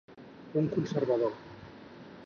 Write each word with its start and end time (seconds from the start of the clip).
Un 0.61 0.65
conservador. 0.75 1.33